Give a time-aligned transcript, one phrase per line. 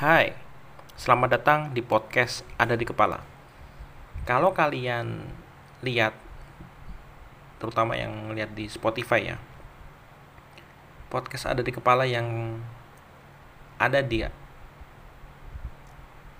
[0.00, 0.32] Hai,
[0.96, 3.20] selamat datang di podcast Ada di Kepala.
[4.24, 5.28] Kalau kalian
[5.84, 6.16] lihat,
[7.60, 9.36] terutama yang lihat di Spotify ya,
[11.12, 12.56] podcast Ada di Kepala yang
[13.76, 14.24] ada di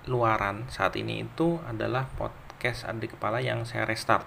[0.09, 4.25] luaran saat ini itu adalah podcast Ada di Kepala yang saya restart.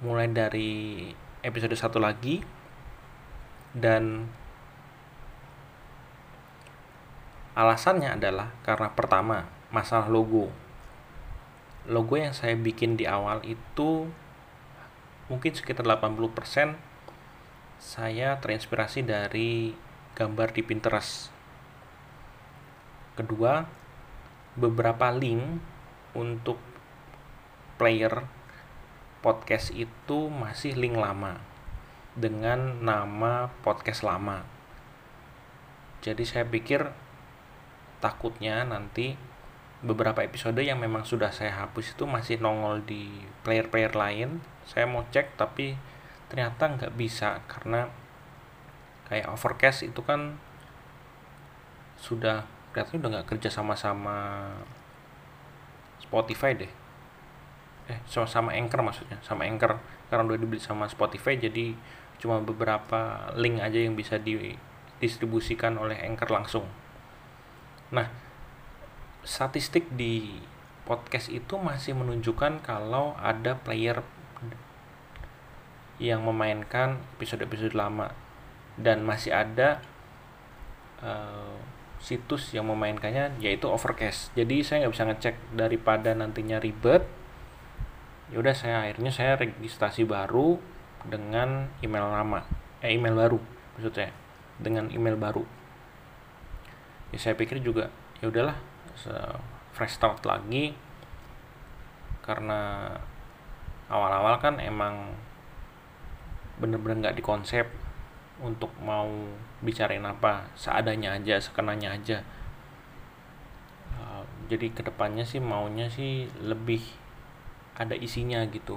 [0.00, 1.12] Mulai dari
[1.44, 2.40] episode 1 lagi
[3.76, 4.32] dan
[7.54, 10.50] Alasannya adalah karena pertama, masalah logo.
[11.86, 14.10] Logo yang saya bikin di awal itu
[15.30, 16.74] mungkin sekitar 80%
[17.78, 19.70] saya terinspirasi dari
[20.18, 21.30] gambar di Pinterest.
[23.14, 23.62] Kedua,
[24.58, 25.62] beberapa link
[26.18, 26.58] untuk
[27.78, 28.26] player
[29.22, 31.38] podcast itu masih link lama
[32.18, 34.46] dengan nama podcast lama.
[36.02, 36.90] Jadi saya pikir
[38.04, 39.16] takutnya nanti
[39.80, 43.08] beberapa episode yang memang sudah saya hapus itu masih nongol di
[43.48, 44.44] player-player lain.
[44.68, 45.72] Saya mau cek tapi
[46.28, 47.88] ternyata nggak bisa karena
[49.08, 50.36] kayak overcast itu kan
[51.96, 52.44] sudah
[52.76, 54.52] kelihatannya udah nggak kerja sama-sama
[55.96, 56.72] Spotify deh.
[57.88, 59.80] Eh sama sama Anchor maksudnya sama Anchor.
[60.12, 61.72] Karena udah dibeli sama Spotify jadi
[62.20, 66.83] cuma beberapa link aja yang bisa didistribusikan oleh Anchor langsung
[67.94, 68.10] Nah,
[69.22, 70.42] statistik di
[70.82, 74.02] podcast itu masih menunjukkan kalau ada player
[76.02, 78.10] yang memainkan episode-episode lama
[78.74, 79.78] dan masih ada
[80.98, 81.54] uh,
[82.02, 84.34] situs yang memainkannya yaitu Overcast.
[84.34, 87.06] Jadi saya nggak bisa ngecek daripada nantinya ribet.
[88.34, 90.58] Ya udah saya akhirnya saya registrasi baru
[91.06, 92.42] dengan email lama,
[92.82, 93.38] eh email baru
[93.76, 94.10] maksudnya
[94.58, 95.44] dengan email baru
[97.14, 98.58] ya saya pikir juga ya udahlah
[99.70, 100.74] fresh start lagi.
[102.26, 102.90] Karena
[103.86, 105.14] awal-awal kan emang
[106.58, 107.70] bener-bener nggak dikonsep
[108.42, 109.06] untuk mau
[109.62, 112.18] bicarain apa seadanya aja sekenanya aja.
[114.44, 116.84] Jadi ke depannya sih maunya sih lebih
[117.80, 118.76] ada isinya gitu.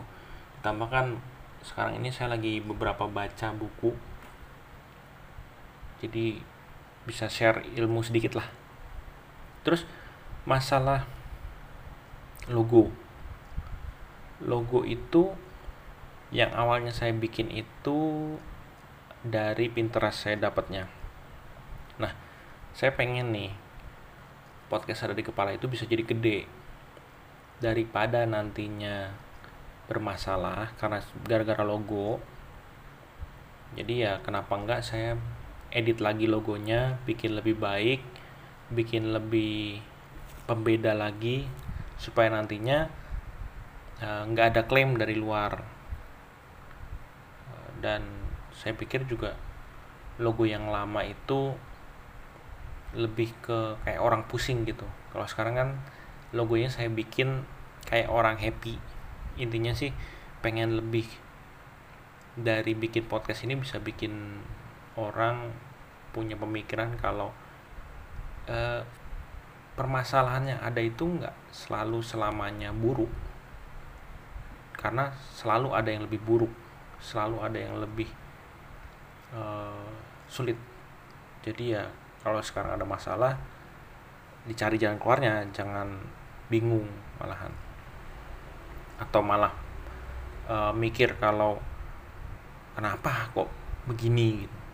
[0.64, 1.20] Tambah kan
[1.60, 3.92] sekarang ini saya lagi beberapa baca buku.
[6.00, 6.40] Jadi
[7.08, 8.52] bisa share ilmu sedikit lah.
[9.64, 9.88] Terus
[10.44, 11.08] masalah
[12.52, 12.92] logo.
[14.44, 15.32] Logo itu
[16.36, 18.36] yang awalnya saya bikin itu
[19.24, 20.92] dari Pinterest saya dapatnya.
[22.04, 22.12] Nah
[22.76, 23.56] saya pengen nih
[24.68, 26.44] podcast ada di kepala itu bisa jadi gede.
[27.64, 29.16] Daripada nantinya
[29.88, 32.20] bermasalah karena gara-gara logo
[33.76, 35.16] jadi ya kenapa enggak saya
[35.72, 38.02] edit lagi logonya bikin lebih baik
[38.72, 39.80] bikin lebih
[40.48, 41.48] pembeda lagi
[42.00, 42.88] supaya nantinya
[44.00, 45.60] eh, nggak uh, ada klaim dari luar.
[47.48, 48.04] Uh, dan
[48.56, 49.36] saya pikir juga
[50.18, 51.54] logo yang lama itu
[52.96, 54.88] lebih ke kayak orang pusing gitu.
[55.12, 55.70] Kalau sekarang kan
[56.32, 57.44] logonya saya bikin
[57.88, 58.80] kayak orang happy.
[59.38, 59.92] Intinya sih
[60.44, 61.06] pengen lebih
[62.38, 64.42] dari bikin podcast ini bisa bikin
[64.98, 65.54] orang
[66.12, 67.30] punya pemikiran kalau
[68.50, 68.82] eh,
[69.78, 73.10] permasalahan yang ada itu nggak selalu selamanya buruk.
[74.78, 76.54] Karena selalu ada yang lebih buruk
[76.98, 78.10] selalu ada yang lebih
[79.34, 79.92] eh,
[80.26, 80.58] sulit.
[81.46, 81.86] Jadi ya
[82.26, 83.38] kalau sekarang ada masalah
[84.50, 85.88] dicari jalan keluarnya jangan
[86.50, 86.90] bingung
[87.22, 87.54] malahan.
[88.98, 89.54] Atau malah
[90.50, 91.62] uh, mikir kalau
[92.74, 93.46] kenapa kok
[93.86, 94.42] begini?
[94.42, 94.67] gitu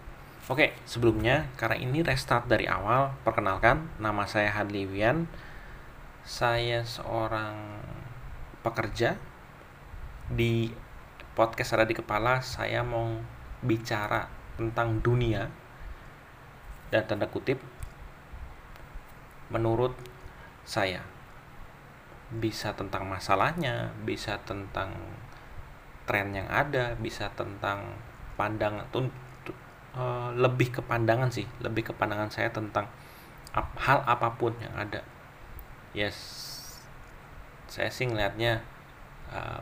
[0.43, 5.23] Oke, sebelumnya karena ini restart dari awal, perkenalkan nama saya Hadli Wian.
[6.27, 7.79] Saya seorang
[8.59, 9.15] pekerja
[10.27, 10.67] di
[11.31, 12.43] podcast ada di kepala.
[12.43, 13.23] Saya mau
[13.63, 14.27] bicara
[14.59, 15.47] tentang dunia
[16.91, 17.63] dan tanda kutip
[19.47, 19.95] menurut
[20.67, 21.07] saya
[22.35, 24.91] bisa tentang masalahnya, bisa tentang
[26.03, 27.95] tren yang ada, bisa tentang
[28.35, 28.91] pandangan
[29.93, 32.89] Eh, lebih ke pandangan sih lebih ke pandangan saya tentang
[33.53, 35.05] ap hal apa pun yang ada.
[35.93, 36.17] Yes
[37.69, 38.61] saya sih ngelihatnya
[39.29, 39.61] uh,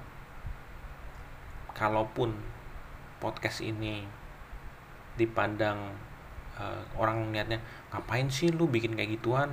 [1.75, 2.31] kalaupun
[3.19, 4.04] podcast ini
[5.19, 5.95] dipandang
[6.56, 7.60] uh, orang ngelihatnya
[7.92, 9.51] ngapain sih lu bikin kayak gituan?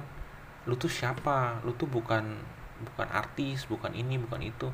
[0.71, 1.59] Lu tuh siapa?
[1.67, 2.39] Lu tuh bukan
[2.87, 4.71] bukan artis bukan ini bukan itu.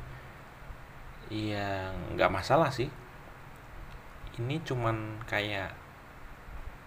[1.33, 2.93] Ya nggak masalah sih.
[4.37, 5.84] Ini cuman kayak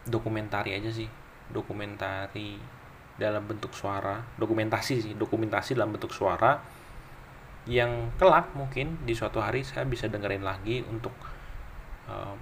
[0.08, 1.08] dokumentari aja sih.
[1.48, 2.58] Dokumentari
[3.18, 6.62] dalam bentuk suara dokumentasi sih dokumentasi dalam bentuk suara
[7.66, 11.12] yang kelak mungkin di suatu hari saya bisa dengerin lagi untuk
[12.08, 12.32] uh,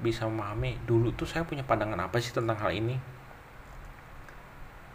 [0.00, 2.96] bisa memahami dulu tuh saya punya pandangan apa sih tentang hal ini.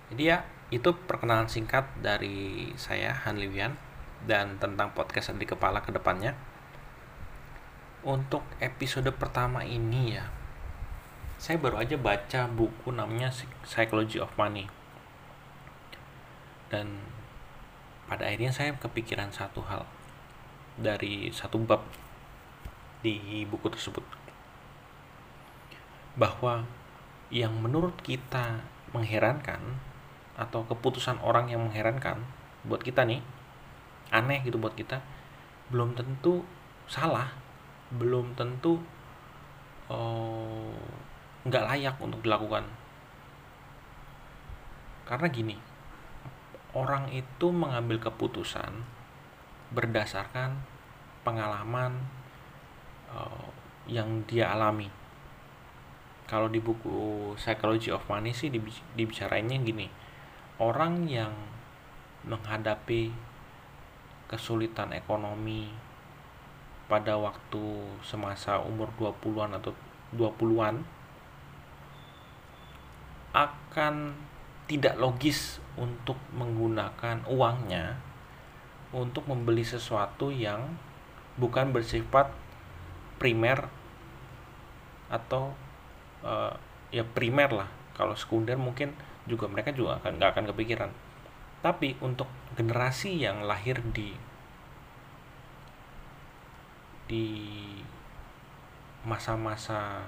[0.09, 0.41] Jadi ya
[0.73, 3.75] itu perkenalan singkat dari saya Han Liwian
[4.25, 6.33] dan tentang podcast di kepala ke depannya
[8.01, 10.40] untuk episode pertama ini ya
[11.41, 13.33] saya baru aja baca buku namanya
[13.65, 14.69] Psychology of Money.
[16.69, 17.01] Dan
[18.05, 19.89] pada akhirnya saya kepikiran satu hal
[20.77, 21.81] dari satu bab
[23.01, 24.05] di buku tersebut.
[26.13, 26.61] Bahwa
[27.33, 28.61] yang menurut kita
[28.93, 29.81] mengherankan
[30.37, 32.21] atau keputusan orang yang mengherankan
[32.69, 33.25] buat kita nih
[34.13, 35.01] aneh gitu buat kita
[35.73, 36.45] belum tentu
[36.85, 37.33] salah
[37.95, 38.77] belum tentu
[39.87, 40.75] oh,
[41.45, 42.65] nggak layak untuk dilakukan
[45.09, 45.57] karena gini
[46.71, 48.71] orang itu mengambil keputusan
[49.71, 50.59] berdasarkan
[51.23, 51.95] pengalaman
[53.11, 53.47] uh,
[53.87, 54.87] yang dia alami.
[56.27, 58.47] Kalau di buku Psychology of Money sih
[58.95, 59.87] dibicarainnya gini,
[60.63, 61.35] orang yang
[62.23, 63.11] menghadapi
[64.31, 65.67] kesulitan ekonomi
[66.87, 69.75] pada waktu semasa umur 20-an atau
[70.15, 71.00] 20-an
[73.71, 74.11] akan
[74.67, 77.95] tidak logis untuk menggunakan uangnya
[78.91, 80.75] untuk membeli sesuatu yang
[81.39, 82.27] bukan bersifat
[83.15, 83.71] primer
[85.07, 85.55] atau
[86.27, 86.51] uh,
[86.91, 87.69] ya primer lah.
[87.95, 88.91] Kalau sekunder mungkin
[89.23, 90.91] juga mereka juga akan nggak akan kepikiran.
[91.63, 92.27] Tapi untuk
[92.59, 94.11] generasi yang lahir di
[97.07, 97.27] di
[99.07, 100.03] masa-masa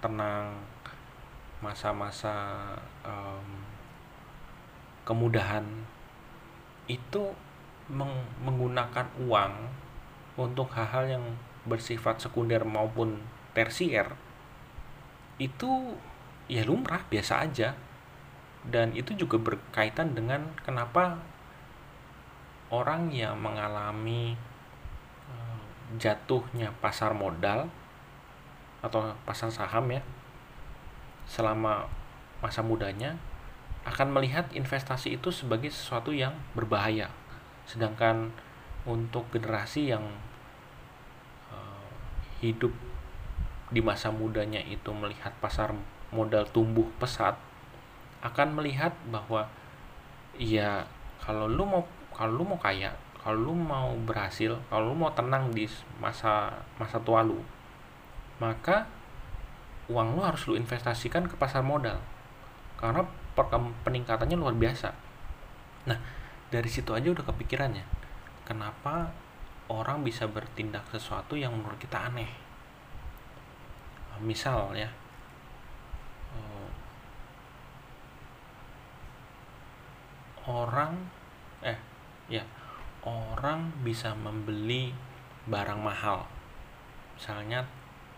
[0.00, 0.56] tenang
[1.60, 2.60] masa-masa
[3.04, 3.48] um,
[5.04, 5.64] kemudahan
[6.88, 7.32] itu
[7.90, 9.54] meng menggunakan uang
[10.40, 11.24] untuk hal-hal yang
[11.68, 13.20] bersifat sekunder maupun
[13.52, 14.16] tersier
[15.40, 15.96] itu
[16.48, 17.76] ya lumrah biasa aja.
[18.60, 21.16] Dan itu juga berkaitan dengan kenapa
[22.68, 24.36] orang yang mengalami
[25.98, 27.66] jatuhnya pasar modal
[28.78, 30.02] atau pasar saham ya
[31.30, 31.86] selama
[32.42, 33.14] masa mudanya
[33.86, 37.06] akan melihat investasi itu sebagai sesuatu yang berbahaya.
[37.70, 38.34] Sedangkan
[38.82, 40.02] untuk generasi yang
[41.54, 41.86] uh,
[42.42, 42.74] hidup
[43.70, 45.70] di masa mudanya itu melihat pasar
[46.10, 47.38] modal tumbuh pesat
[48.20, 49.46] akan melihat bahwa
[50.34, 50.82] ya
[51.22, 52.90] kalau lu mau kalau lu mau kaya
[53.22, 55.70] kalau lu mau berhasil kalau lu mau tenang di
[56.02, 57.38] masa masa tua lu
[58.42, 58.90] maka
[59.90, 61.98] uang lu harus lu investasikan ke pasar modal.
[62.78, 63.02] Karena
[63.84, 64.94] peningkatannya luar biasa.
[65.90, 65.98] Nah
[66.50, 67.86] dari situ aja udah kepikirannya
[68.50, 69.14] kenapa
[69.70, 72.26] orang bisa bertindak sesuatu yang menurut kita aneh?
[74.20, 74.90] Misal ya
[76.34, 76.70] eh,
[80.50, 80.98] orang
[81.64, 81.78] eh
[82.28, 82.42] ya
[83.06, 84.92] orang bisa membeli
[85.46, 86.26] barang mahal.
[87.16, 87.64] Misalnya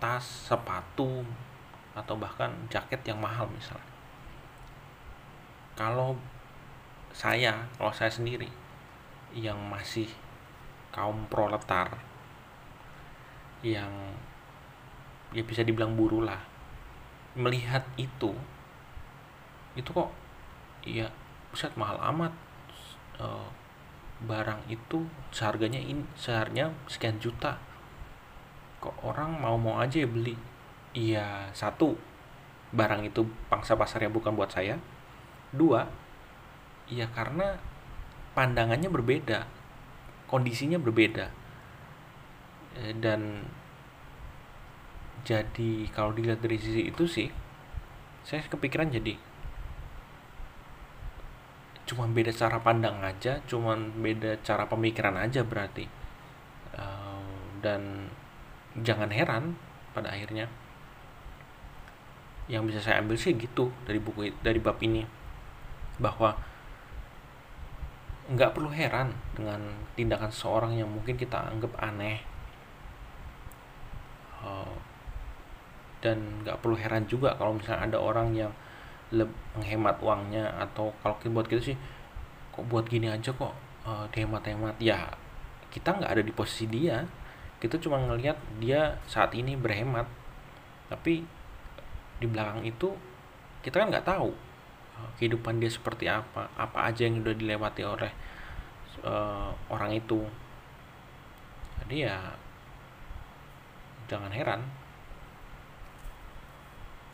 [0.02, 1.22] tas sepatu
[1.92, 3.92] atau bahkan jaket yang mahal misalnya.
[5.76, 6.16] Kalau
[7.12, 8.48] saya kalau saya sendiri
[9.36, 10.08] yang masih
[10.92, 11.92] kaum proletar
[13.64, 13.92] yang
[15.32, 16.40] ya bisa dibilang buruh lah
[17.32, 18.36] melihat itu
[19.72, 20.12] itu kok
[20.84, 21.08] ya
[21.48, 22.32] pusat mahal amat.
[23.16, 23.26] E,
[24.22, 27.56] barang itu seharganya ini seharusnya sekian juta.
[28.84, 30.36] Kok orang mau mau aja ya beli
[30.92, 31.96] iya satu
[32.72, 34.80] barang itu pangsa pasarnya bukan buat saya.
[35.52, 35.84] Dua
[36.88, 37.60] ya karena
[38.32, 39.44] pandangannya berbeda
[40.32, 41.28] kondisinya berbeda.
[42.80, 43.44] Eh, dan
[45.28, 47.28] jadi kalau dilihat dari sisi itu sih
[48.24, 49.20] saya kepikiran jadi.
[51.84, 55.84] Cuma beda cara pandang aja cuma beda cara pemikiran aja berarti.
[56.72, 58.08] Uh, dan
[58.80, 59.60] jangan heran
[59.92, 60.48] pada akhirnya
[62.50, 65.06] yang bisa saya ambil sih gitu dari buku dari bab ini.
[65.98, 66.34] Bahwa
[68.32, 69.60] nggak perlu heran dengan
[69.98, 72.22] tindakan seorang yang mungkin kita anggap aneh.
[74.42, 74.74] Uh,
[76.02, 78.52] dan nggak perlu heran juga kalau misalnya ada orang yang
[79.54, 81.76] menghemat uangnya atau kalau buat kita sih
[82.50, 83.54] kok buat gini aja kok
[83.86, 84.80] uh, dihemat-hemat?
[84.82, 85.14] Ya
[85.72, 87.06] kita nggak ada di posisi dia.
[87.62, 90.10] Kita cuma ngelihat dia saat ini berhemat.
[90.90, 91.22] Tapi
[92.22, 92.94] di belakang itu
[93.66, 94.30] kita kan nggak tahu
[95.18, 98.12] kehidupan dia seperti apa apa aja yang udah dilewati oleh
[99.02, 100.22] uh, orang itu.
[101.82, 102.18] Jadi ya
[104.06, 104.62] jangan heran.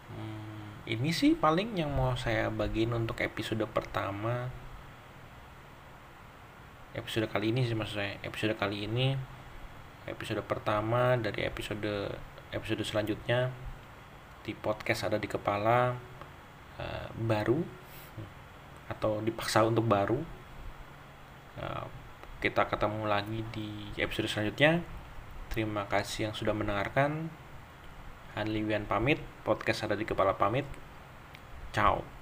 [0.09, 4.53] Hmm, ini sih paling yang mau saya bagiin untuk episode pertama.
[6.93, 8.21] Episode kali ini sih maksud saya.
[8.21, 9.17] Episode kali ini
[10.09, 12.17] episode pertama dari episode
[12.49, 13.53] episode selanjutnya
[14.49, 15.93] di podcast ada di kepala
[16.81, 17.61] uh, baru
[18.89, 20.17] atau dipaksa untuk baru.
[21.61, 21.85] Uh,
[22.41, 24.81] kita ketemu lagi di episode selanjutnya.
[25.53, 27.29] Terima kasih yang sudah mendengarkan.
[28.33, 30.65] Hanli Wian pamit podcast ada di kepala pamit.
[31.77, 32.18] Ciao